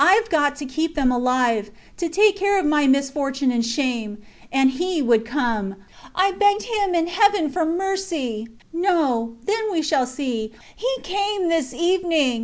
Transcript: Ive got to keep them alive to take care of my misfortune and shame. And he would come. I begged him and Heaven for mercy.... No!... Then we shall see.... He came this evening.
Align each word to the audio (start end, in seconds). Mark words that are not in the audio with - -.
Ive 0.03 0.31
got 0.31 0.55
to 0.55 0.65
keep 0.65 0.95
them 0.95 1.11
alive 1.11 1.69
to 1.97 2.09
take 2.09 2.35
care 2.35 2.57
of 2.57 2.65
my 2.65 2.87
misfortune 2.87 3.51
and 3.51 3.63
shame. 3.63 4.17
And 4.51 4.71
he 4.71 4.99
would 4.99 5.27
come. 5.27 5.75
I 6.15 6.31
begged 6.31 6.63
him 6.63 6.95
and 6.95 7.07
Heaven 7.07 7.51
for 7.51 7.65
mercy.... 7.65 8.47
No!... 8.73 9.35
Then 9.45 9.71
we 9.71 9.83
shall 9.83 10.07
see.... 10.07 10.53
He 10.75 10.91
came 11.03 11.49
this 11.49 11.71
evening. 11.71 12.39